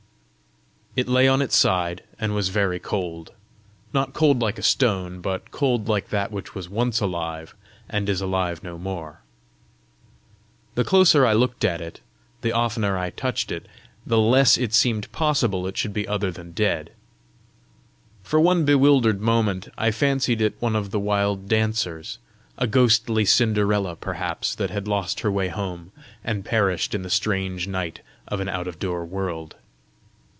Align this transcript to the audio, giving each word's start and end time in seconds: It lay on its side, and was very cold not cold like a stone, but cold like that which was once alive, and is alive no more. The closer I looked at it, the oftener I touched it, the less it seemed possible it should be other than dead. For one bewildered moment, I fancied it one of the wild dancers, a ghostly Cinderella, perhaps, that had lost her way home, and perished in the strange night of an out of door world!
It 0.93 1.07
lay 1.07 1.25
on 1.25 1.41
its 1.41 1.55
side, 1.55 2.03
and 2.19 2.35
was 2.35 2.49
very 2.49 2.77
cold 2.77 3.31
not 3.93 4.11
cold 4.11 4.41
like 4.41 4.59
a 4.59 4.61
stone, 4.61 5.21
but 5.21 5.49
cold 5.49 5.87
like 5.87 6.09
that 6.09 6.33
which 6.33 6.53
was 6.53 6.67
once 6.67 6.99
alive, 6.99 7.55
and 7.87 8.09
is 8.09 8.19
alive 8.19 8.61
no 8.61 8.77
more. 8.77 9.21
The 10.75 10.83
closer 10.83 11.25
I 11.25 11.31
looked 11.31 11.63
at 11.63 11.79
it, 11.79 12.01
the 12.41 12.51
oftener 12.51 12.97
I 12.97 13.09
touched 13.11 13.53
it, 13.53 13.69
the 14.05 14.17
less 14.19 14.57
it 14.57 14.73
seemed 14.73 15.09
possible 15.13 15.65
it 15.65 15.77
should 15.77 15.93
be 15.93 16.09
other 16.09 16.29
than 16.29 16.51
dead. 16.51 16.91
For 18.21 18.41
one 18.41 18.65
bewildered 18.65 19.21
moment, 19.21 19.69
I 19.77 19.91
fancied 19.91 20.41
it 20.41 20.55
one 20.61 20.75
of 20.75 20.91
the 20.91 20.99
wild 20.99 21.47
dancers, 21.47 22.17
a 22.57 22.67
ghostly 22.67 23.23
Cinderella, 23.23 23.95
perhaps, 23.95 24.53
that 24.55 24.71
had 24.71 24.89
lost 24.89 25.21
her 25.21 25.31
way 25.31 25.47
home, 25.47 25.93
and 26.21 26.43
perished 26.43 26.93
in 26.93 27.01
the 27.01 27.09
strange 27.09 27.65
night 27.65 28.01
of 28.27 28.41
an 28.41 28.49
out 28.49 28.67
of 28.67 28.77
door 28.77 29.05
world! 29.05 29.55